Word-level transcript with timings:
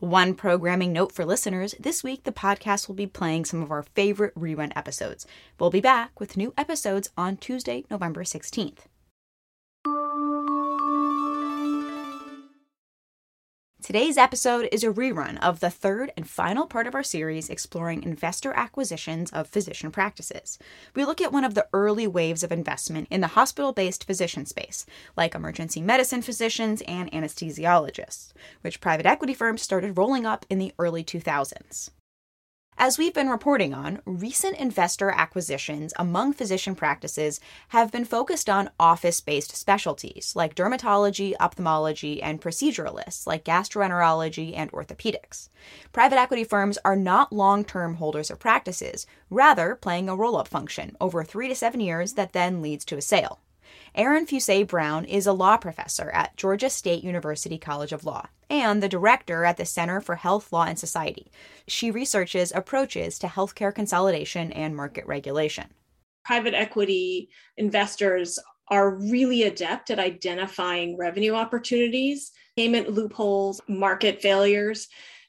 One 0.00 0.34
programming 0.34 0.94
note 0.94 1.12
for 1.12 1.26
listeners 1.26 1.74
this 1.78 2.02
week, 2.02 2.24
the 2.24 2.32
podcast 2.32 2.88
will 2.88 2.94
be 2.94 3.06
playing 3.06 3.44
some 3.44 3.60
of 3.62 3.70
our 3.70 3.82
favorite 3.82 4.34
rerun 4.34 4.72
episodes. 4.74 5.26
We'll 5.58 5.68
be 5.68 5.82
back 5.82 6.18
with 6.18 6.38
new 6.38 6.54
episodes 6.56 7.10
on 7.18 7.36
Tuesday, 7.36 7.84
November 7.90 8.24
16th. 8.24 8.86
Today's 13.82 14.18
episode 14.18 14.68
is 14.72 14.84
a 14.84 14.92
rerun 14.92 15.38
of 15.38 15.60
the 15.60 15.70
third 15.70 16.12
and 16.14 16.28
final 16.28 16.66
part 16.66 16.86
of 16.86 16.94
our 16.94 17.02
series 17.02 17.48
exploring 17.48 18.02
investor 18.02 18.52
acquisitions 18.52 19.30
of 19.32 19.48
physician 19.48 19.90
practices. 19.90 20.58
We 20.94 21.06
look 21.06 21.22
at 21.22 21.32
one 21.32 21.44
of 21.44 21.54
the 21.54 21.66
early 21.72 22.06
waves 22.06 22.42
of 22.42 22.52
investment 22.52 23.08
in 23.10 23.22
the 23.22 23.28
hospital 23.28 23.72
based 23.72 24.04
physician 24.04 24.44
space, 24.44 24.84
like 25.16 25.34
emergency 25.34 25.80
medicine 25.80 26.20
physicians 26.20 26.82
and 26.86 27.10
anesthesiologists, 27.10 28.34
which 28.60 28.82
private 28.82 29.06
equity 29.06 29.32
firms 29.32 29.62
started 29.62 29.96
rolling 29.96 30.26
up 30.26 30.44
in 30.50 30.58
the 30.58 30.74
early 30.78 31.02
2000s. 31.02 31.90
As 32.82 32.96
we've 32.96 33.12
been 33.12 33.28
reporting 33.28 33.74
on, 33.74 34.00
recent 34.06 34.56
investor 34.56 35.10
acquisitions 35.10 35.92
among 35.98 36.32
physician 36.32 36.74
practices 36.74 37.38
have 37.68 37.92
been 37.92 38.06
focused 38.06 38.48
on 38.48 38.70
office 38.80 39.20
based 39.20 39.54
specialties 39.54 40.32
like 40.34 40.54
dermatology, 40.54 41.34
ophthalmology, 41.38 42.22
and 42.22 42.40
proceduralists 42.40 43.26
like 43.26 43.44
gastroenterology 43.44 44.56
and 44.56 44.72
orthopedics. 44.72 45.50
Private 45.92 46.18
equity 46.18 46.42
firms 46.42 46.78
are 46.82 46.96
not 46.96 47.34
long 47.34 47.66
term 47.66 47.96
holders 47.96 48.30
of 48.30 48.38
practices, 48.38 49.06
rather, 49.28 49.74
playing 49.74 50.08
a 50.08 50.16
roll 50.16 50.38
up 50.38 50.48
function 50.48 50.96
over 51.02 51.22
three 51.22 51.48
to 51.48 51.54
seven 51.54 51.80
years 51.80 52.14
that 52.14 52.32
then 52.32 52.62
leads 52.62 52.86
to 52.86 52.96
a 52.96 53.02
sale. 53.02 53.40
Erin 53.94 54.24
Fuse 54.24 54.64
Brown 54.66 55.04
is 55.04 55.26
a 55.26 55.34
law 55.34 55.58
professor 55.58 56.08
at 56.12 56.34
Georgia 56.34 56.70
State 56.70 57.04
University 57.04 57.58
College 57.58 57.92
of 57.92 58.06
Law 58.06 58.28
and 58.50 58.82
the 58.82 58.88
director 58.88 59.44
at 59.44 59.56
the 59.56 59.64
Center 59.64 60.00
for 60.00 60.16
Health, 60.16 60.52
Law, 60.52 60.64
and 60.64 60.78
Society. 60.78 61.30
She 61.66 61.90
researches 61.90 62.52
approaches 62.52 63.18
to 63.20 63.28
healthcare 63.28 63.74
consolidation 63.74 64.52
and 64.52 64.76
market 64.76 65.06
regulation. 65.06 65.68
Private 66.24 66.54
equity 66.54 67.30
investors 67.56 68.38
are 68.68 68.96
really 68.96 69.44
adept 69.44 69.90
at 69.90 69.98
identifying 69.98 70.96
revenue 70.96 71.34
opportunities, 71.34 72.32
payment 72.56 72.90
loopholes, 72.90 73.60
market 73.68 74.20
failures 74.20 74.88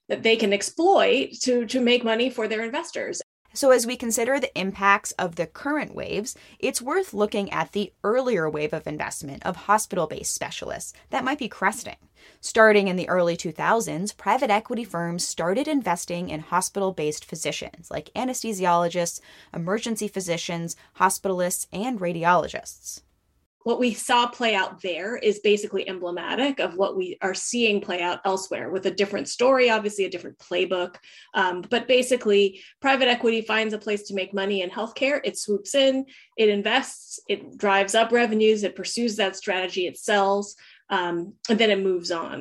that 0.10 0.24
they 0.24 0.36
can 0.36 0.52
exploit 0.52 1.32
to, 1.42 1.66
to 1.68 1.80
make 1.80 2.04
money 2.04 2.30
for 2.30 2.48
their 2.48 2.64
investors. 2.64 3.22
So, 3.54 3.72
as 3.72 3.86
we 3.86 3.98
consider 3.98 4.40
the 4.40 4.58
impacts 4.58 5.12
of 5.14 5.36
the 5.36 5.46
current 5.46 5.94
waves, 5.94 6.36
it's 6.58 6.82
worth 6.82 7.14
looking 7.14 7.52
at 7.52 7.74
the 7.74 7.92
earlier 8.04 8.50
wave 8.50 8.72
of 8.72 8.88
investment 8.88 9.46
of 9.46 9.56
hospital 9.56 10.08
based 10.08 10.34
specialists 10.34 10.94
that 11.10 11.26
might 11.26 11.40
be 11.40 11.50
cresting. 11.50 11.98
Starting 12.40 12.88
in 12.88 12.96
the 12.96 13.10
early 13.10 13.36
2000s, 13.36 14.16
private 14.16 14.50
equity 14.50 14.86
firms 14.86 15.28
started 15.28 15.68
investing 15.68 16.30
in 16.30 16.40
hospital 16.40 16.94
based 16.94 17.26
physicians 17.26 17.92
like 17.92 18.10
anesthesiologists, 18.16 19.20
emergency 19.54 20.08
physicians, 20.08 20.78
hospitalists, 20.98 21.68
and 21.74 22.00
radiologists 22.00 23.02
what 23.64 23.80
we 23.80 23.94
saw 23.94 24.28
play 24.28 24.56
out 24.56 24.82
there 24.82 25.16
is 25.16 25.40
basically 25.40 25.88
emblematic 25.88 26.60
of 26.60 26.76
what 26.76 26.98
we 26.98 27.18
are 27.22 27.34
seeing 27.34 27.80
play 27.80 28.02
out 28.02 28.20
elsewhere 28.26 28.70
with 28.70 28.86
a 28.86 28.92
different 28.92 29.30
story, 29.30 29.70
obviously 29.70 30.06
a 30.06 30.10
different 30.10 30.40
playbook. 30.40 30.96
Um, 31.34 31.64
but 31.70 31.88
basically, 31.88 32.62
private 32.82 33.08
equity 33.08 33.42
finds 33.42 33.74
a 33.74 33.78
place 33.78 34.04
to 34.04 34.16
make 34.16 34.34
money 34.34 34.62
in 34.62 34.70
healthcare. 34.70 35.22
It 35.24 35.38
swoops 35.38 35.76
in, 35.76 36.06
it 36.38 36.50
invests, 36.50 37.20
it 37.30 37.58
drives 37.58 37.96
up 37.96 38.12
revenues, 38.12 38.64
it 38.64 38.76
pursues 38.76 39.16
that 39.18 39.36
strategy, 39.36 39.88
it 39.88 39.98
sells, 39.98 40.56
um, 40.90 41.34
and 41.50 41.60
then 41.60 41.70
it 41.70 41.80
moves 41.80 42.12
on. 42.12 42.41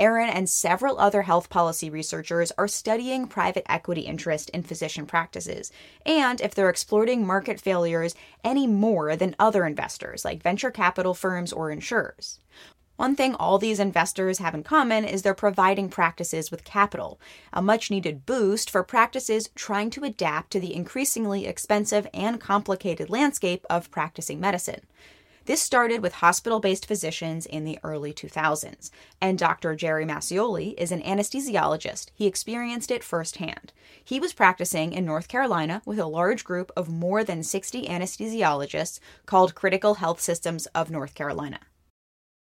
Erin 0.00 0.30
and 0.30 0.48
several 0.48 0.98
other 0.98 1.22
health 1.22 1.50
policy 1.50 1.90
researchers 1.90 2.50
are 2.56 2.66
studying 2.66 3.26
private 3.26 3.70
equity 3.70 4.00
interest 4.00 4.48
in 4.50 4.62
physician 4.62 5.04
practices, 5.04 5.70
and 6.06 6.40
if 6.40 6.54
they're 6.54 6.70
exploiting 6.70 7.26
market 7.26 7.60
failures 7.60 8.14
any 8.42 8.66
more 8.66 9.14
than 9.14 9.36
other 9.38 9.66
investors 9.66 10.24
like 10.24 10.42
venture 10.42 10.70
capital 10.70 11.12
firms 11.12 11.52
or 11.52 11.70
insurers. 11.70 12.40
One 12.96 13.14
thing 13.16 13.34
all 13.34 13.58
these 13.58 13.80
investors 13.80 14.38
have 14.38 14.54
in 14.54 14.62
common 14.62 15.04
is 15.04 15.22
they're 15.22 15.34
providing 15.34 15.88
practices 15.88 16.50
with 16.50 16.64
capital, 16.64 17.20
a 17.52 17.62
much 17.62 17.90
needed 17.90 18.26
boost 18.26 18.70
for 18.70 18.82
practices 18.82 19.48
trying 19.54 19.90
to 19.90 20.04
adapt 20.04 20.50
to 20.52 20.60
the 20.60 20.74
increasingly 20.74 21.46
expensive 21.46 22.06
and 22.12 22.40
complicated 22.40 23.08
landscape 23.08 23.66
of 23.70 23.90
practicing 23.90 24.40
medicine. 24.40 24.86
This 25.50 25.60
started 25.60 26.00
with 26.00 26.12
hospital 26.12 26.60
based 26.60 26.86
physicians 26.86 27.44
in 27.44 27.64
the 27.64 27.80
early 27.82 28.12
2000s, 28.12 28.88
and 29.20 29.36
Dr. 29.36 29.74
Jerry 29.74 30.06
Mascioli 30.06 30.74
is 30.78 30.92
an 30.92 31.02
anesthesiologist. 31.02 32.10
He 32.14 32.28
experienced 32.28 32.92
it 32.92 33.02
firsthand. 33.02 33.72
He 34.04 34.20
was 34.20 34.32
practicing 34.32 34.92
in 34.92 35.04
North 35.04 35.26
Carolina 35.26 35.82
with 35.84 35.98
a 35.98 36.06
large 36.06 36.44
group 36.44 36.70
of 36.76 36.88
more 36.88 37.24
than 37.24 37.42
60 37.42 37.88
anesthesiologists 37.88 39.00
called 39.26 39.56
Critical 39.56 39.94
Health 39.94 40.20
Systems 40.20 40.66
of 40.66 40.88
North 40.88 41.16
Carolina. 41.16 41.58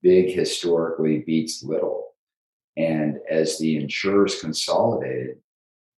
Big 0.02 0.34
historically 0.34 1.22
beats 1.24 1.62
little. 1.62 2.16
And 2.76 3.20
as 3.30 3.56
the 3.60 3.76
insurers 3.76 4.40
consolidated, 4.40 5.36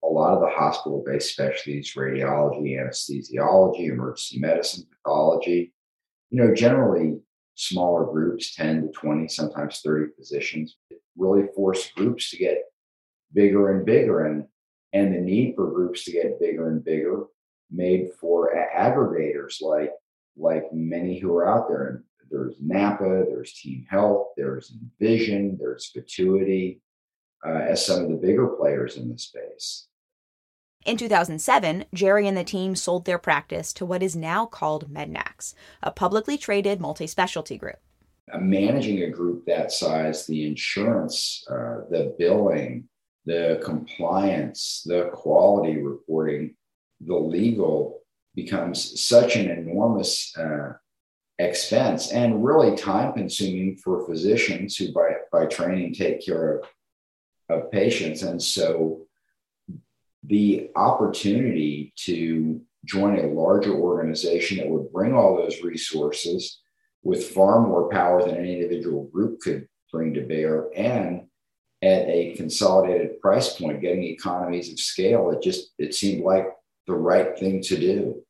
a 0.02 0.08
lot 0.08 0.34
of 0.34 0.40
the 0.40 0.50
hospital 0.50 1.04
based 1.06 1.30
specialties, 1.30 1.94
radiology, 1.94 2.76
anesthesiology, 2.76 3.90
emergency 3.90 4.40
medicine, 4.40 4.88
pathology, 4.90 5.72
you 6.36 6.44
know, 6.44 6.54
generally 6.54 7.18
smaller 7.54 8.04
groups, 8.12 8.54
10 8.56 8.82
to 8.82 8.88
20, 8.88 9.26
sometimes 9.26 9.80
30 9.80 10.12
physicians, 10.18 10.76
really 11.16 11.46
force 11.54 11.90
groups 11.96 12.28
to 12.28 12.36
get 12.36 12.58
bigger 13.32 13.74
and 13.74 13.86
bigger. 13.86 14.26
And, 14.26 14.44
and 14.92 15.14
the 15.14 15.18
need 15.18 15.54
for 15.56 15.70
groups 15.70 16.04
to 16.04 16.12
get 16.12 16.38
bigger 16.38 16.68
and 16.68 16.84
bigger 16.84 17.24
made 17.70 18.10
for 18.20 18.54
aggregators 18.54 19.62
like, 19.62 19.92
like 20.36 20.64
many 20.74 21.18
who 21.18 21.34
are 21.34 21.48
out 21.48 21.68
there. 21.68 21.86
And 21.86 22.04
there's 22.30 22.56
NAPA, 22.60 23.24
there's 23.30 23.54
Team 23.54 23.86
Health, 23.88 24.26
there's 24.36 24.76
Envision, 25.00 25.56
there's 25.58 25.90
Vituity, 25.94 26.82
uh, 27.46 27.60
as 27.70 27.86
some 27.86 28.02
of 28.02 28.10
the 28.10 28.16
bigger 28.16 28.48
players 28.48 28.98
in 28.98 29.10
the 29.10 29.16
space. 29.16 29.86
In 30.86 30.96
2007, 30.96 31.86
Jerry 31.92 32.28
and 32.28 32.36
the 32.36 32.44
team 32.44 32.76
sold 32.76 33.06
their 33.06 33.18
practice 33.18 33.72
to 33.72 33.84
what 33.84 34.04
is 34.04 34.14
now 34.14 34.46
called 34.46 34.88
Mednax, 34.88 35.52
a 35.82 35.90
publicly 35.90 36.38
traded 36.38 36.80
multi 36.80 37.08
specialty 37.08 37.58
group. 37.58 37.80
Managing 38.38 39.02
a 39.02 39.10
group 39.10 39.44
that 39.46 39.72
size, 39.72 40.26
the 40.26 40.46
insurance, 40.46 41.44
uh, 41.50 41.88
the 41.90 42.14
billing, 42.20 42.88
the 43.24 43.60
compliance, 43.64 44.84
the 44.86 45.10
quality 45.12 45.82
reporting, 45.82 46.54
the 47.00 47.16
legal 47.16 48.02
becomes 48.36 49.00
such 49.00 49.34
an 49.34 49.50
enormous 49.50 50.36
uh, 50.38 50.74
expense 51.40 52.12
and 52.12 52.44
really 52.44 52.76
time 52.76 53.12
consuming 53.12 53.76
for 53.78 54.06
physicians 54.06 54.76
who, 54.76 54.92
by, 54.92 55.14
by 55.32 55.46
training, 55.46 55.94
take 55.94 56.24
care 56.24 56.58
of, 56.58 56.64
of 57.48 57.72
patients. 57.72 58.22
And 58.22 58.40
so 58.40 59.05
the 60.26 60.70
opportunity 60.76 61.92
to 61.96 62.60
join 62.84 63.18
a 63.18 63.28
larger 63.28 63.74
organization 63.74 64.58
that 64.58 64.68
would 64.68 64.92
bring 64.92 65.14
all 65.14 65.36
those 65.36 65.62
resources 65.62 66.60
with 67.02 67.30
far 67.30 67.60
more 67.60 67.88
power 67.88 68.24
than 68.24 68.36
any 68.36 68.54
individual 68.54 69.04
group 69.04 69.40
could 69.40 69.68
bring 69.92 70.14
to 70.14 70.22
bear 70.22 70.68
and 70.74 71.26
at 71.82 72.08
a 72.08 72.34
consolidated 72.36 73.20
price 73.20 73.58
point, 73.58 73.80
getting 73.80 74.02
economies 74.02 74.72
of 74.72 74.78
scale. 74.78 75.30
It 75.30 75.42
just 75.42 75.72
it 75.78 75.94
seemed 75.94 76.24
like 76.24 76.46
the 76.86 76.94
right 76.94 77.38
thing 77.38 77.62
to 77.62 77.76
do. 77.76 78.22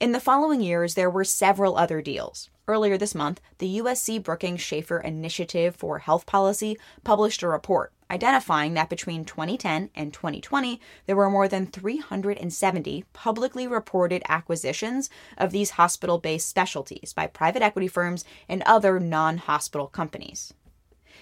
In 0.00 0.12
the 0.12 0.20
following 0.20 0.60
years, 0.60 0.94
there 0.94 1.10
were 1.10 1.24
several 1.24 1.76
other 1.76 2.00
deals. 2.00 2.50
Earlier 2.68 2.96
this 2.96 3.14
month, 3.14 3.40
the 3.58 3.78
USC 3.78 4.22
Brookings 4.22 4.60
Schaeffer 4.60 5.00
Initiative 5.00 5.74
for 5.74 5.98
Health 5.98 6.24
Policy 6.24 6.78
published 7.02 7.42
a 7.42 7.48
report 7.48 7.92
identifying 8.10 8.74
that 8.74 8.88
between 8.88 9.24
2010 9.24 9.90
and 9.94 10.12
2020, 10.12 10.80
there 11.06 11.16
were 11.16 11.30
more 11.30 11.48
than 11.48 11.66
370 11.66 13.04
publicly 13.12 13.66
reported 13.66 14.22
acquisitions 14.28 15.10
of 15.36 15.50
these 15.50 15.70
hospital 15.70 16.18
based 16.18 16.48
specialties 16.48 17.12
by 17.12 17.26
private 17.26 17.62
equity 17.62 17.88
firms 17.88 18.24
and 18.48 18.62
other 18.62 18.98
non 18.98 19.38
hospital 19.38 19.86
companies. 19.86 20.54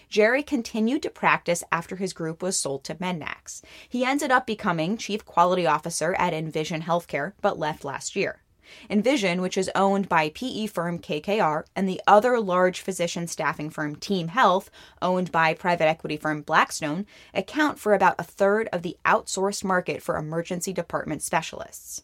Jerry 0.08 0.42
continued 0.42 1.02
to 1.02 1.10
practice 1.10 1.64
after 1.72 1.96
his 1.96 2.12
group 2.12 2.42
was 2.42 2.58
sold 2.58 2.84
to 2.84 2.94
Mednax. 2.94 3.62
He 3.88 4.04
ended 4.04 4.30
up 4.30 4.46
becoming 4.46 4.96
chief 4.96 5.24
quality 5.24 5.66
officer 5.66 6.14
at 6.14 6.32
Envision 6.32 6.82
Healthcare, 6.82 7.32
but 7.40 7.58
left 7.58 7.84
last 7.84 8.14
year. 8.14 8.42
Envision, 8.90 9.40
which 9.40 9.56
is 9.56 9.70
owned 9.74 10.08
by 10.08 10.30
PE 10.30 10.66
firm 10.66 10.98
KKR 10.98 11.64
and 11.74 11.88
the 11.88 12.00
other 12.06 12.40
large 12.40 12.80
physician 12.80 13.26
staffing 13.26 13.70
firm 13.70 13.96
Team 13.96 14.28
Health, 14.28 14.70
owned 15.02 15.32
by 15.32 15.54
private 15.54 15.86
equity 15.86 16.16
firm 16.16 16.42
Blackstone, 16.42 17.06
account 17.34 17.78
for 17.78 17.94
about 17.94 18.16
a 18.18 18.24
third 18.24 18.68
of 18.72 18.82
the 18.82 18.96
outsourced 19.04 19.64
market 19.64 20.02
for 20.02 20.16
emergency 20.16 20.72
department 20.72 21.22
specialists. 21.22 22.02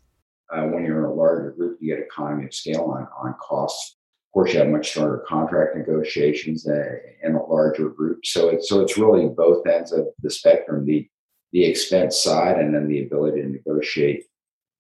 Uh, 0.53 0.67
when 0.67 0.85
you're 0.85 0.99
in 0.99 1.11
a 1.11 1.15
larger 1.15 1.53
group, 1.53 1.79
you 1.81 1.95
get 1.95 2.05
economy 2.05 2.45
of 2.45 2.55
scale 2.55 2.85
on, 2.85 3.09
on 3.17 3.35
costs. 3.41 3.97
Of 4.29 4.35
course, 4.35 4.53
you 4.53 4.61
have 4.61 4.69
much 4.69 4.91
stronger 4.91 5.25
contract 5.27 5.77
negotiations 5.77 6.67
uh, 6.67 6.97
in 7.23 7.35
a 7.35 7.43
larger 7.45 7.89
group. 7.89 8.25
So 8.25 8.49
it's 8.49 8.69
so 8.69 8.81
it's 8.81 8.99
really 8.99 9.29
both 9.29 9.67
ends 9.67 9.93
of 9.93 10.07
the 10.23 10.31
spectrum: 10.31 10.85
the 10.85 11.09
the 11.53 11.65
expense 11.65 12.23
side, 12.23 12.59
and 12.59 12.75
then 12.75 12.89
the 12.89 13.05
ability 13.05 13.43
to 13.43 13.49
negotiate 13.49 14.25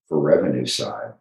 for 0.08 0.20
revenue 0.20 0.66
side. 0.66 1.12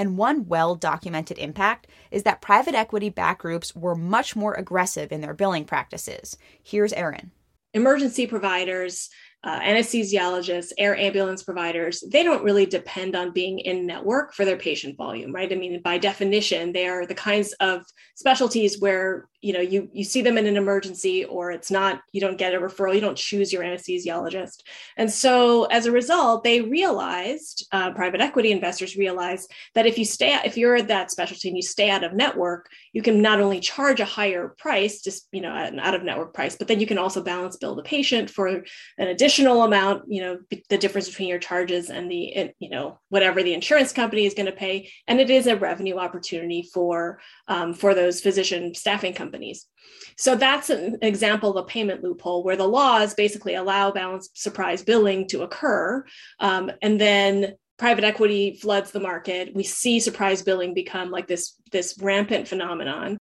And 0.00 0.16
one 0.16 0.46
well 0.46 0.76
documented 0.76 1.36
impact 1.36 1.86
is 2.10 2.22
that 2.22 2.40
private 2.40 2.74
equity 2.74 3.10
back 3.10 3.40
groups 3.40 3.76
were 3.76 3.94
much 3.94 4.34
more 4.34 4.54
aggressive 4.54 5.12
in 5.12 5.20
their 5.20 5.34
billing 5.34 5.66
practices. 5.66 6.38
Here's 6.62 6.94
Erin. 6.94 7.32
Emergency 7.74 8.26
providers 8.26 9.10
uh, 9.42 9.60
anesthesiologists, 9.60 10.72
air 10.76 10.96
ambulance 10.96 11.42
providers, 11.42 12.04
they 12.10 12.22
don't 12.22 12.44
really 12.44 12.66
depend 12.66 13.16
on 13.16 13.32
being 13.32 13.58
in 13.60 13.86
network 13.86 14.34
for 14.34 14.44
their 14.44 14.56
patient 14.56 14.96
volume, 14.96 15.32
right? 15.32 15.50
I 15.50 15.56
mean, 15.56 15.80
by 15.80 15.96
definition, 15.96 16.72
they 16.72 16.86
are 16.86 17.06
the 17.06 17.14
kinds 17.14 17.52
of 17.54 17.82
specialties 18.14 18.80
where 18.80 19.28
you 19.40 19.54
know 19.54 19.60
you 19.60 19.88
you 19.94 20.04
see 20.04 20.20
them 20.20 20.36
in 20.36 20.46
an 20.46 20.58
emergency 20.58 21.24
or 21.24 21.50
it's 21.50 21.70
not 21.70 22.02
you 22.12 22.20
don't 22.20 22.36
get 22.36 22.54
a 22.54 22.58
referral 22.58 22.94
you 22.94 23.00
don't 23.00 23.16
choose 23.16 23.50
your 23.50 23.62
anesthesiologist 23.62 24.62
and 24.98 25.10
so 25.10 25.64
as 25.64 25.86
a 25.86 25.92
result 25.92 26.44
they 26.44 26.60
realized 26.60 27.66
uh, 27.72 27.90
private 27.92 28.20
equity 28.20 28.52
investors 28.52 28.98
realized 28.98 29.50
that 29.74 29.86
if 29.86 29.96
you 29.96 30.04
stay 30.04 30.38
if 30.44 30.58
you're 30.58 30.76
at 30.76 30.88
that 30.88 31.10
specialty 31.10 31.48
and 31.48 31.56
you 31.56 31.62
stay 31.62 31.88
out 31.88 32.04
of 32.04 32.12
network 32.12 32.68
you 32.92 33.00
can 33.00 33.22
not 33.22 33.40
only 33.40 33.60
charge 33.60 34.00
a 34.00 34.04
higher 34.04 34.54
price 34.58 35.00
just 35.00 35.26
you 35.32 35.40
know 35.40 35.54
an 35.54 35.78
out 35.80 35.94
of 35.94 36.02
network 36.02 36.34
price 36.34 36.54
but 36.54 36.68
then 36.68 36.78
you 36.78 36.86
can 36.86 36.98
also 36.98 37.22
balance 37.22 37.56
bill 37.56 37.74
the 37.74 37.82
patient 37.82 38.28
for 38.28 38.46
an 38.46 38.64
additional 38.98 39.29
amount 39.38 40.04
you 40.08 40.20
know 40.20 40.38
the 40.68 40.78
difference 40.78 41.08
between 41.08 41.28
your 41.28 41.38
charges 41.38 41.90
and 41.90 42.10
the 42.10 42.52
you 42.58 42.70
know 42.70 42.98
whatever 43.08 43.42
the 43.42 43.54
insurance 43.54 43.92
company 43.92 44.26
is 44.26 44.34
going 44.34 44.46
to 44.46 44.52
pay 44.52 44.90
and 45.06 45.20
it 45.20 45.30
is 45.30 45.46
a 45.46 45.56
revenue 45.56 45.96
opportunity 45.96 46.68
for 46.74 47.20
um, 47.48 47.74
for 47.74 47.94
those 47.94 48.20
physician 48.20 48.74
staffing 48.74 49.14
companies. 49.14 49.66
So 50.16 50.34
that's 50.34 50.70
an 50.70 50.98
example 51.02 51.50
of 51.50 51.56
a 51.56 51.66
payment 51.66 52.02
loophole 52.02 52.44
where 52.44 52.56
the 52.56 52.68
laws 52.68 53.14
basically 53.14 53.54
allow 53.54 53.90
balanced 53.90 54.38
surprise 54.38 54.82
billing 54.82 55.28
to 55.28 55.42
occur. 55.42 56.04
Um, 56.38 56.70
and 56.82 57.00
then 57.00 57.54
private 57.78 58.04
equity 58.04 58.58
floods 58.60 58.90
the 58.90 59.00
market. 59.00 59.54
We 59.54 59.64
see 59.64 60.00
surprise 60.00 60.42
billing 60.42 60.74
become 60.74 61.10
like 61.10 61.26
this, 61.26 61.54
this 61.72 61.96
rampant 62.00 62.46
phenomenon. 62.46 63.16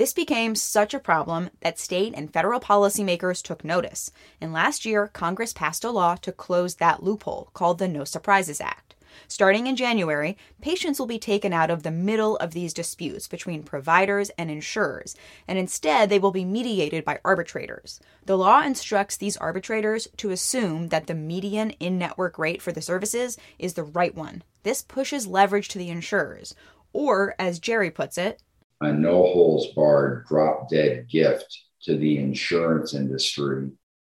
This 0.00 0.14
became 0.14 0.54
such 0.54 0.94
a 0.94 0.98
problem 0.98 1.50
that 1.60 1.78
state 1.78 2.14
and 2.16 2.32
federal 2.32 2.58
policymakers 2.58 3.42
took 3.42 3.62
notice. 3.62 4.10
And 4.40 4.50
last 4.50 4.86
year, 4.86 5.08
Congress 5.08 5.52
passed 5.52 5.84
a 5.84 5.90
law 5.90 6.14
to 6.22 6.32
close 6.32 6.76
that 6.76 7.02
loophole 7.02 7.50
called 7.52 7.78
the 7.78 7.86
No 7.86 8.04
Surprises 8.04 8.62
Act. 8.62 8.94
Starting 9.28 9.66
in 9.66 9.76
January, 9.76 10.38
patients 10.62 10.98
will 10.98 11.06
be 11.06 11.18
taken 11.18 11.52
out 11.52 11.70
of 11.70 11.82
the 11.82 11.90
middle 11.90 12.38
of 12.38 12.52
these 12.52 12.72
disputes 12.72 13.28
between 13.28 13.62
providers 13.62 14.30
and 14.38 14.50
insurers, 14.50 15.16
and 15.46 15.58
instead 15.58 16.08
they 16.08 16.18
will 16.18 16.30
be 16.30 16.46
mediated 16.46 17.04
by 17.04 17.20
arbitrators. 17.22 18.00
The 18.24 18.38
law 18.38 18.62
instructs 18.62 19.18
these 19.18 19.36
arbitrators 19.36 20.08
to 20.16 20.30
assume 20.30 20.88
that 20.88 21.08
the 21.08 21.14
median 21.14 21.72
in 21.72 21.98
network 21.98 22.38
rate 22.38 22.62
for 22.62 22.72
the 22.72 22.80
services 22.80 23.36
is 23.58 23.74
the 23.74 23.84
right 23.84 24.14
one. 24.14 24.44
This 24.62 24.80
pushes 24.80 25.26
leverage 25.26 25.68
to 25.68 25.78
the 25.78 25.90
insurers, 25.90 26.54
or, 26.94 27.34
as 27.38 27.58
Jerry 27.58 27.90
puts 27.90 28.16
it, 28.16 28.40
a 28.80 28.92
no 28.92 29.22
holes 29.22 29.68
barred 29.74 30.26
drop 30.26 30.68
dead 30.68 31.08
gift 31.08 31.64
to 31.82 31.96
the 31.96 32.18
insurance 32.18 32.94
industry 32.94 33.70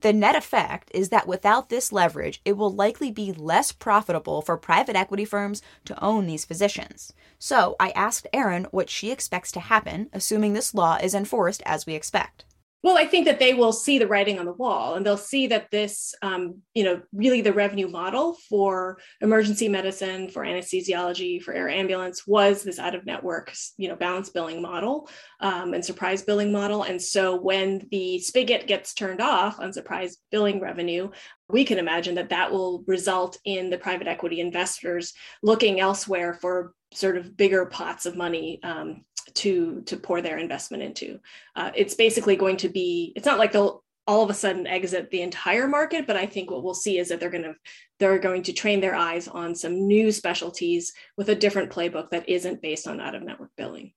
the 0.01 0.11
net 0.11 0.35
effect 0.35 0.89
is 0.95 1.09
that 1.09 1.27
without 1.27 1.69
this 1.69 1.91
leverage, 1.91 2.41
it 2.43 2.57
will 2.57 2.71
likely 2.71 3.11
be 3.11 3.31
less 3.31 3.71
profitable 3.71 4.41
for 4.41 4.57
private 4.57 4.95
equity 4.95 5.25
firms 5.25 5.61
to 5.85 6.03
own 6.03 6.25
these 6.25 6.43
physicians. 6.43 7.13
So 7.37 7.75
I 7.79 7.91
asked 7.91 8.25
Erin 8.33 8.65
what 8.71 8.89
she 8.89 9.11
expects 9.11 9.51
to 9.53 9.59
happen, 9.59 10.09
assuming 10.11 10.53
this 10.53 10.73
law 10.73 10.97
is 11.01 11.13
enforced 11.13 11.61
as 11.67 11.85
we 11.85 11.93
expect. 11.93 12.45
Well, 12.83 12.97
I 12.97 13.05
think 13.05 13.25
that 13.25 13.37
they 13.37 13.53
will 13.53 13.73
see 13.73 13.99
the 13.99 14.07
writing 14.07 14.39
on 14.39 14.45
the 14.45 14.53
wall 14.53 14.95
and 14.95 15.05
they'll 15.05 15.15
see 15.15 15.47
that 15.47 15.69
this, 15.69 16.15
um, 16.23 16.61
you 16.73 16.83
know, 16.83 17.01
really 17.13 17.41
the 17.41 17.53
revenue 17.53 17.87
model 17.87 18.33
for 18.49 18.97
emergency 19.21 19.69
medicine, 19.69 20.29
for 20.29 20.43
anesthesiology, 20.43 21.43
for 21.43 21.53
air 21.53 21.69
ambulance 21.69 22.25
was 22.25 22.63
this 22.63 22.79
out 22.79 22.95
of 22.95 23.05
network, 23.05 23.53
you 23.77 23.87
know, 23.87 23.95
balance 23.95 24.29
billing 24.29 24.63
model 24.63 25.07
um, 25.41 25.75
and 25.75 25.85
surprise 25.85 26.23
billing 26.23 26.51
model. 26.51 26.81
And 26.81 26.99
so 26.99 27.35
when 27.35 27.87
the 27.91 28.17
spigot 28.17 28.65
gets 28.65 28.95
turned 28.95 29.21
off 29.21 29.59
on 29.59 29.73
surprise 29.73 30.17
billing 30.31 30.59
revenue, 30.59 31.11
we 31.49 31.65
can 31.65 31.77
imagine 31.77 32.15
that 32.15 32.29
that 32.29 32.51
will 32.51 32.83
result 32.87 33.37
in 33.45 33.69
the 33.69 33.77
private 33.77 34.07
equity 34.07 34.39
investors 34.39 35.13
looking 35.43 35.79
elsewhere 35.79 36.33
for 36.33 36.73
sort 36.93 37.15
of 37.15 37.37
bigger 37.37 37.65
pots 37.65 38.05
of 38.05 38.17
money 38.17 38.59
um, 38.63 39.03
to 39.35 39.81
to 39.81 39.97
pour 39.97 40.21
their 40.21 40.37
investment 40.37 40.83
into. 40.83 41.19
Uh, 41.55 41.71
it's 41.75 41.93
basically 41.93 42.35
going 42.35 42.57
to 42.57 42.69
be. 42.69 43.13
It's 43.15 43.25
not 43.25 43.39
like 43.39 43.51
they'll 43.51 43.83
all 44.07 44.23
of 44.23 44.29
a 44.29 44.33
sudden 44.33 44.65
exit 44.67 45.09
the 45.11 45.21
entire 45.21 45.67
market, 45.67 46.07
but 46.07 46.17
I 46.17 46.25
think 46.25 46.49
what 46.49 46.63
we'll 46.63 46.73
see 46.73 46.97
is 46.97 47.09
that 47.09 47.19
they're 47.19 47.29
going 47.29 47.43
to 47.43 47.55
they're 47.99 48.19
going 48.19 48.43
to 48.43 48.53
train 48.53 48.81
their 48.81 48.95
eyes 48.95 49.27
on 49.27 49.55
some 49.55 49.87
new 49.87 50.11
specialties 50.11 50.93
with 51.17 51.29
a 51.29 51.35
different 51.35 51.71
playbook 51.71 52.09
that 52.09 52.27
isn't 52.27 52.61
based 52.61 52.87
on 52.87 52.99
out 52.99 53.15
of 53.15 53.23
network 53.23 53.51
billing. 53.55 53.93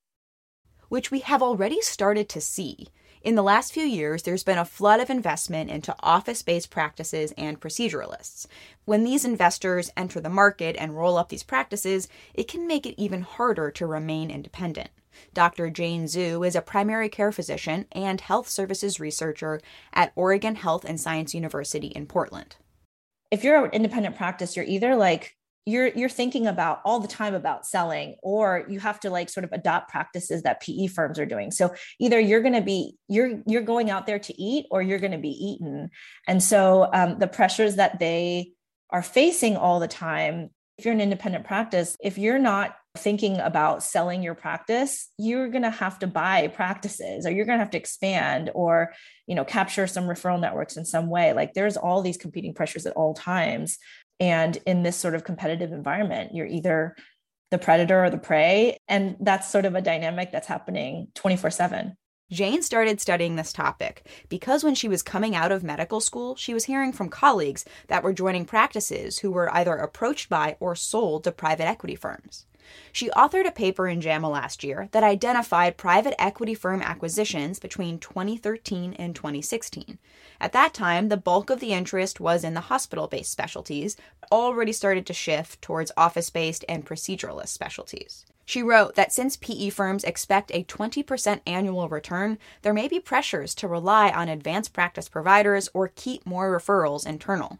Which 0.88 1.10
we 1.10 1.20
have 1.20 1.42
already 1.42 1.80
started 1.80 2.28
to 2.30 2.40
see. 2.40 2.88
In 3.22 3.36
the 3.36 3.42
last 3.42 3.72
few 3.72 3.84
years, 3.84 4.22
there's 4.22 4.44
been 4.44 4.58
a 4.58 4.66
flood 4.66 5.00
of 5.00 5.08
investment 5.08 5.70
into 5.70 5.96
office 6.00 6.42
based 6.42 6.68
practices 6.68 7.32
and 7.38 7.58
proceduralists. 7.58 8.46
When 8.84 9.02
these 9.02 9.24
investors 9.24 9.90
enter 9.96 10.20
the 10.20 10.28
market 10.28 10.76
and 10.78 10.94
roll 10.94 11.16
up 11.16 11.30
these 11.30 11.42
practices, 11.42 12.06
it 12.34 12.48
can 12.48 12.66
make 12.66 12.84
it 12.84 13.00
even 13.00 13.22
harder 13.22 13.70
to 13.70 13.86
remain 13.86 14.30
independent. 14.30 14.90
Dr. 15.32 15.70
Jane 15.70 16.04
Zhu 16.04 16.46
is 16.46 16.56
a 16.56 16.62
primary 16.62 17.08
care 17.08 17.32
physician 17.32 17.86
and 17.92 18.20
health 18.20 18.48
services 18.48 19.00
researcher 19.00 19.60
at 19.92 20.12
Oregon 20.16 20.54
Health 20.54 20.84
and 20.84 21.00
Science 21.00 21.34
University 21.34 21.88
in 21.88 22.06
Portland. 22.06 22.56
If 23.30 23.44
you're 23.44 23.64
an 23.64 23.72
independent 23.72 24.16
practice, 24.16 24.56
you're 24.56 24.64
either 24.64 24.96
like 24.96 25.36
you're 25.66 25.88
you're 25.88 26.10
thinking 26.10 26.46
about 26.46 26.80
all 26.84 27.00
the 27.00 27.08
time 27.08 27.34
about 27.34 27.66
selling 27.66 28.16
or 28.22 28.66
you 28.68 28.78
have 28.80 29.00
to 29.00 29.10
like 29.10 29.30
sort 29.30 29.44
of 29.44 29.52
adopt 29.52 29.90
practices 29.90 30.42
that 30.42 30.60
PE 30.60 30.88
firms 30.88 31.18
are 31.18 31.26
doing. 31.26 31.50
So 31.50 31.74
either 31.98 32.20
you're 32.20 32.42
going 32.42 32.54
to 32.54 32.60
be 32.60 32.96
you're 33.08 33.40
you're 33.46 33.62
going 33.62 33.90
out 33.90 34.06
there 34.06 34.18
to 34.18 34.42
eat 34.42 34.66
or 34.70 34.82
you're 34.82 34.98
going 34.98 35.12
to 35.12 35.18
be 35.18 35.30
eaten. 35.30 35.90
And 36.28 36.42
so 36.42 36.88
um, 36.92 37.18
the 37.18 37.26
pressures 37.26 37.76
that 37.76 37.98
they 37.98 38.52
are 38.90 39.02
facing 39.02 39.56
all 39.56 39.80
the 39.80 39.88
time 39.88 40.50
if 40.78 40.84
you're 40.84 40.94
an 40.94 41.00
independent 41.00 41.44
practice, 41.44 41.96
if 42.00 42.18
you're 42.18 42.38
not 42.38 42.76
thinking 42.96 43.38
about 43.40 43.82
selling 43.82 44.22
your 44.22 44.34
practice, 44.34 45.08
you're 45.18 45.48
going 45.48 45.62
to 45.62 45.70
have 45.70 45.98
to 45.98 46.06
buy 46.06 46.48
practices 46.48 47.26
or 47.26 47.30
you're 47.30 47.44
going 47.44 47.58
to 47.58 47.64
have 47.64 47.72
to 47.72 47.78
expand 47.78 48.50
or, 48.54 48.92
you 49.26 49.34
know, 49.34 49.44
capture 49.44 49.86
some 49.86 50.04
referral 50.04 50.40
networks 50.40 50.76
in 50.76 50.84
some 50.84 51.08
way. 51.08 51.32
Like 51.32 51.54
there's 51.54 51.76
all 51.76 52.02
these 52.02 52.16
competing 52.16 52.54
pressures 52.54 52.86
at 52.86 52.94
all 52.94 53.14
times. 53.14 53.78
And 54.20 54.56
in 54.66 54.84
this 54.84 54.96
sort 54.96 55.14
of 55.16 55.24
competitive 55.24 55.72
environment, 55.72 56.34
you're 56.34 56.46
either 56.46 56.94
the 57.50 57.58
predator 57.58 58.04
or 58.04 58.10
the 58.10 58.18
prey. 58.18 58.78
And 58.88 59.16
that's 59.20 59.50
sort 59.50 59.64
of 59.64 59.74
a 59.74 59.82
dynamic 59.82 60.30
that's 60.30 60.46
happening 60.46 61.08
24 61.14 61.50
7. 61.50 61.96
Jane 62.30 62.62
started 62.62 63.00
studying 63.00 63.36
this 63.36 63.52
topic 63.52 64.06
because 64.28 64.64
when 64.64 64.74
she 64.74 64.88
was 64.88 65.02
coming 65.02 65.36
out 65.36 65.52
of 65.52 65.62
medical 65.62 66.00
school, 66.00 66.36
she 66.36 66.54
was 66.54 66.64
hearing 66.64 66.92
from 66.92 67.10
colleagues 67.10 67.64
that 67.88 68.02
were 68.02 68.14
joining 68.14 68.46
practices 68.46 69.18
who 69.18 69.30
were 69.30 69.54
either 69.54 69.74
approached 69.74 70.30
by 70.30 70.56
or 70.58 70.74
sold 70.74 71.24
to 71.24 71.32
private 71.32 71.66
equity 71.66 71.94
firms. 71.94 72.46
She 72.92 73.10
authored 73.10 73.46
a 73.46 73.52
paper 73.52 73.88
in 73.88 74.00
JAMA 74.00 74.28
last 74.28 74.64
year 74.64 74.88
that 74.92 75.02
identified 75.02 75.76
private 75.76 76.14
equity 76.18 76.54
firm 76.54 76.82
acquisitions 76.82 77.58
between 77.58 77.98
2013 77.98 78.94
and 78.94 79.14
2016. 79.14 79.98
At 80.40 80.52
that 80.52 80.74
time, 80.74 81.08
the 81.08 81.16
bulk 81.16 81.50
of 81.50 81.60
the 81.60 81.72
interest 81.72 82.20
was 82.20 82.44
in 82.44 82.54
the 82.54 82.62
hospital 82.62 83.06
based 83.06 83.32
specialties, 83.32 83.96
but 84.20 84.32
already 84.32 84.72
started 84.72 85.06
to 85.06 85.12
shift 85.12 85.60
towards 85.62 85.92
office 85.96 86.30
based 86.30 86.64
and 86.68 86.86
proceduralist 86.86 87.48
specialties. 87.48 88.24
She 88.46 88.62
wrote 88.62 88.94
that 88.94 89.12
since 89.12 89.36
PE 89.36 89.70
firms 89.70 90.04
expect 90.04 90.50
a 90.52 90.64
20% 90.64 91.40
annual 91.46 91.88
return, 91.88 92.38
there 92.62 92.74
may 92.74 92.88
be 92.88 93.00
pressures 93.00 93.54
to 93.56 93.68
rely 93.68 94.10
on 94.10 94.28
advanced 94.28 94.72
practice 94.72 95.08
providers 95.08 95.68
or 95.72 95.88
keep 95.88 96.26
more 96.26 96.54
referrals 96.54 97.06
internal. 97.06 97.58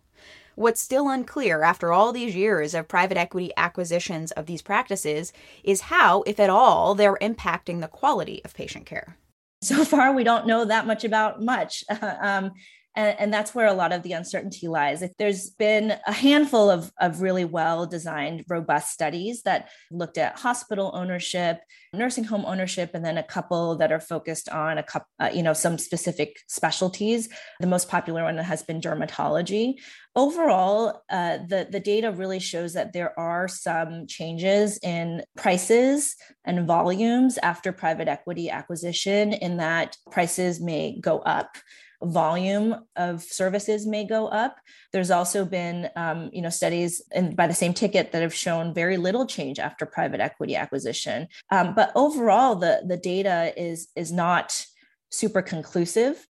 What's 0.55 0.81
still 0.81 1.09
unclear 1.09 1.63
after 1.63 1.93
all 1.93 2.13
these 2.13 2.37
years 2.37 2.75
of 2.75 2.89
private 2.89 3.17
equity 3.17 3.53
acquisitions 3.57 4.33
of 4.33 4.47
these 4.47 4.63
practices 4.63 5.33
is 5.63 5.83
how, 5.83 6.23
if 6.23 6.39
at 6.39 6.51
all, 6.51 6.95
they're 6.95 7.19
impacting 7.21 7.81
the 7.81 7.89
quality 7.89 8.41
of 8.45 8.55
patient 8.55 8.87
care. 8.87 9.17
So 9.63 9.85
far, 9.85 10.13
we 10.13 10.25
don't 10.25 10.47
know 10.47 10.65
that 10.65 10.87
much 10.87 11.05
about 11.05 11.43
much. 11.43 11.85
um, 12.21 12.53
and, 12.97 13.19
and, 13.19 13.35
that's 13.35 13.55
where 13.55 13.67
a 13.67 13.73
lot 13.73 13.93
of 13.93 14.03
the 14.03 14.13
uncertainty 14.13 14.69
lies. 14.69 15.03
There's 15.19 15.51
been 15.51 15.95
a 16.07 16.13
handful 16.13 16.71
of, 16.71 16.93
of 17.01 17.21
really 17.21 17.45
well 17.45 17.87
designed, 17.87 18.45
robust 18.49 18.93
studies 18.93 19.43
that 19.43 19.69
looked 19.91 20.19
at 20.19 20.39
hospital 20.39 20.93
ownership, 20.95 21.61
nursing 21.93 22.25
home 22.25 22.45
ownership, 22.45 22.91
and 22.95 23.05
then 23.05 23.19
a 23.19 23.23
couple 23.23 23.77
that 23.77 23.91
are 23.91 24.01
focused 24.01 24.49
on 24.49 24.79
a 24.79 24.83
couple, 24.83 25.09
uh, 25.19 25.31
you 25.33 25.43
know, 25.43 25.53
some 25.53 25.79
specific 25.79 26.39
specialties. 26.49 27.29
The 27.61 27.67
most 27.67 27.89
popular 27.89 28.23
one 28.23 28.39
has 28.39 28.63
been 28.63 28.81
dermatology. 28.81 29.75
Overall, 30.17 31.03
uh, 31.11 31.39
the, 31.49 31.67
the 31.69 31.81
data 31.81 32.13
really 32.13 32.39
shows 32.39 32.75
that 32.75 32.93
there 32.93 33.19
are 33.19 33.49
some 33.49 34.07
changes 34.07 34.79
in 34.83 35.25
prices 35.37 36.15
and 36.45 36.67
volumes 36.67 37.39
after 37.39 37.73
private 37.73 38.07
equity 38.07 38.51
acquisition, 38.51 39.33
in 39.33 39.57
that 39.57 39.97
prices 40.13 40.61
may 40.61 41.01
go 41.01 41.19
up 41.19 41.57
volume 42.05 42.77
of 42.97 43.23
services 43.23 43.87
may 43.87 44.07
go 44.07 44.29
up. 44.29 44.57
There's 44.93 45.11
also 45.11 45.45
been, 45.45 45.91
um, 45.97 46.31
you 46.33 46.43
know, 46.43 46.51
studies 46.51 47.03
in, 47.13 47.35
by 47.35 47.47
the 47.47 47.55
same 47.55 47.75
ticket 47.75 48.13
that 48.13 48.23
have 48.23 48.35
shown 48.35 48.75
very 48.75 48.97
little 48.97 49.27
change 49.27 49.59
after 49.59 49.87
private 49.87 50.21
equity 50.21 50.57
acquisition. 50.57 51.29
Um, 51.51 51.75
but 51.75 51.93
overall, 51.95 52.57
the 52.57 52.83
the 52.87 52.97
data 52.97 53.53
is 53.57 53.89
is 53.97 54.13
not 54.13 54.67
super 55.11 55.43
conclusive. 55.43 56.27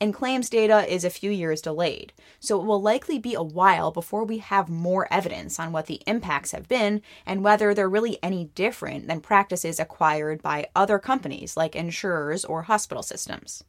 And 0.00 0.14
claims 0.14 0.48
data 0.48 0.86
is 0.86 1.04
a 1.04 1.10
few 1.10 1.32
years 1.32 1.60
delayed, 1.60 2.12
so 2.38 2.60
it 2.60 2.64
will 2.64 2.80
likely 2.80 3.18
be 3.18 3.34
a 3.34 3.42
while 3.42 3.90
before 3.90 4.24
we 4.24 4.38
have 4.38 4.68
more 4.68 5.12
evidence 5.12 5.58
on 5.58 5.72
what 5.72 5.86
the 5.86 6.00
impacts 6.06 6.52
have 6.52 6.68
been 6.68 7.02
and 7.26 7.42
whether 7.42 7.74
they're 7.74 7.88
really 7.88 8.16
any 8.22 8.44
different 8.54 9.08
than 9.08 9.20
practices 9.20 9.80
acquired 9.80 10.40
by 10.40 10.68
other 10.76 11.00
companies 11.00 11.56
like 11.56 11.74
insurers 11.74 12.44
or 12.44 12.62
hospital 12.62 13.02
systems. 13.02 13.64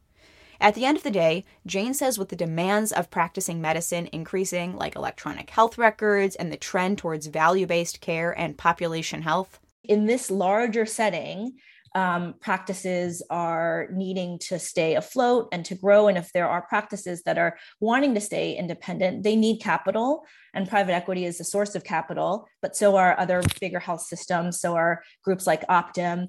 At 0.60 0.74
the 0.74 0.84
end 0.84 0.98
of 0.98 1.02
the 1.02 1.10
day, 1.10 1.46
Jane 1.66 1.94
says 1.94 2.18
with 2.18 2.28
the 2.28 2.36
demands 2.36 2.92
of 2.92 3.10
practicing 3.10 3.62
medicine 3.62 4.10
increasing, 4.12 4.76
like 4.76 4.94
electronic 4.94 5.48
health 5.48 5.78
records 5.78 6.36
and 6.36 6.52
the 6.52 6.58
trend 6.58 6.98
towards 6.98 7.26
value 7.28 7.66
based 7.66 8.02
care 8.02 8.38
and 8.38 8.58
population 8.58 9.22
health, 9.22 9.58
in 9.84 10.06
this 10.06 10.30
larger 10.30 10.84
setting, 10.84 11.54
um, 11.94 12.34
practices 12.40 13.22
are 13.30 13.88
needing 13.92 14.38
to 14.38 14.58
stay 14.58 14.94
afloat 14.94 15.48
and 15.50 15.64
to 15.64 15.74
grow. 15.74 16.06
And 16.06 16.16
if 16.16 16.32
there 16.32 16.48
are 16.48 16.62
practices 16.62 17.22
that 17.24 17.38
are 17.38 17.58
wanting 17.80 18.14
to 18.14 18.20
stay 18.20 18.56
independent, 18.56 19.24
they 19.24 19.34
need 19.34 19.60
capital, 19.60 20.24
and 20.54 20.68
private 20.68 20.92
equity 20.92 21.24
is 21.24 21.40
a 21.40 21.44
source 21.44 21.74
of 21.74 21.82
capital. 21.82 22.46
But 22.62 22.76
so 22.76 22.96
are 22.96 23.18
other 23.18 23.42
bigger 23.60 23.80
health 23.80 24.02
systems. 24.02 24.60
So 24.60 24.76
are 24.76 25.02
groups 25.24 25.46
like 25.46 25.66
Optum. 25.66 26.28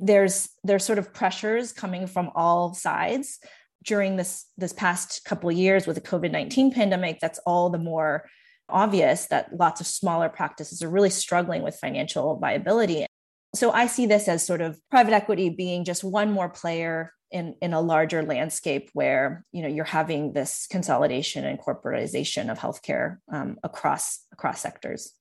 There's 0.00 0.48
there's 0.64 0.84
sort 0.84 0.98
of 0.98 1.14
pressures 1.14 1.72
coming 1.72 2.06
from 2.06 2.30
all 2.34 2.74
sides 2.74 3.38
during 3.86 4.16
this 4.16 4.46
this 4.58 4.72
past 4.72 5.24
couple 5.24 5.48
of 5.48 5.56
years 5.56 5.86
with 5.86 5.96
the 5.96 6.02
covid-19 6.02 6.74
pandemic 6.74 7.18
that's 7.20 7.40
all 7.46 7.70
the 7.70 7.78
more 7.78 8.28
obvious 8.68 9.26
that 9.26 9.56
lots 9.56 9.80
of 9.80 9.86
smaller 9.86 10.28
practices 10.28 10.82
are 10.82 10.88
really 10.88 11.10
struggling 11.10 11.62
with 11.62 11.76
financial 11.76 12.36
viability. 12.38 13.06
So 13.54 13.70
i 13.70 13.86
see 13.86 14.06
this 14.06 14.28
as 14.28 14.44
sort 14.44 14.60
of 14.60 14.78
private 14.90 15.14
equity 15.14 15.50
being 15.50 15.84
just 15.84 16.04
one 16.04 16.32
more 16.32 16.48
player 16.48 17.12
in 17.30 17.54
in 17.62 17.72
a 17.72 17.80
larger 17.80 18.22
landscape 18.22 18.90
where 18.92 19.44
you 19.52 19.62
know 19.62 19.68
you're 19.68 19.84
having 19.84 20.32
this 20.32 20.66
consolidation 20.70 21.44
and 21.44 21.58
corporatization 21.58 22.50
of 22.50 22.58
healthcare 22.58 23.18
um, 23.32 23.56
across 23.62 24.24
across 24.32 24.60
sectors 24.60 25.12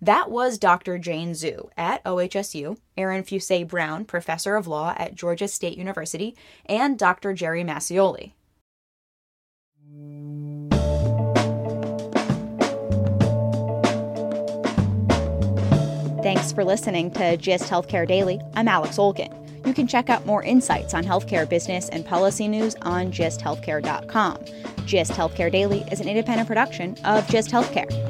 that 0.00 0.30
was 0.30 0.58
Dr. 0.58 0.98
Jane 0.98 1.32
Zhu 1.32 1.68
at 1.76 2.02
OHSU, 2.04 2.78
Erin 2.96 3.22
Fuse 3.22 3.64
Brown, 3.66 4.04
professor 4.04 4.56
of 4.56 4.66
law 4.66 4.94
at 4.96 5.14
Georgia 5.14 5.48
State 5.48 5.76
University, 5.76 6.36
and 6.66 6.98
Dr. 6.98 7.32
Jerry 7.32 7.64
Mascioli. 7.64 8.32
Thanks 16.22 16.52
for 16.52 16.64
listening 16.64 17.10
to 17.12 17.38
GIST 17.38 17.70
Healthcare 17.70 18.06
Daily. 18.06 18.40
I'm 18.54 18.68
Alex 18.68 18.98
Olgin. 18.98 19.34
You 19.66 19.72
can 19.72 19.86
check 19.86 20.10
out 20.10 20.26
more 20.26 20.42
insights 20.42 20.92
on 20.92 21.04
healthcare 21.04 21.48
business 21.48 21.88
and 21.88 22.04
policy 22.04 22.46
news 22.46 22.74
on 22.82 23.10
gisthealthcare.com. 23.10 24.38
GIST 24.86 25.12
Healthcare 25.12 25.50
Daily 25.50 25.82
is 25.90 26.00
an 26.00 26.08
independent 26.08 26.46
production 26.46 26.96
of 27.04 27.26
GIST 27.28 27.50
Healthcare. 27.50 28.09